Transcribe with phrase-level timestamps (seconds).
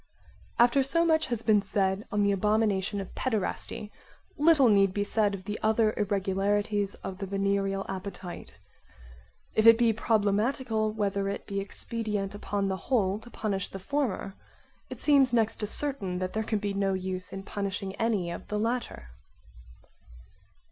[0.33, 3.91] / After so much has been said on the abomination of paederasty,
[4.35, 8.57] little need be said of the other irregularities of the venereal appetite.
[9.53, 14.33] If it be problematical whether it be expedient upon the whole to punish the former,
[14.89, 18.47] it seems next to certain that there can be no use in punishing any of
[18.47, 19.09] the latter.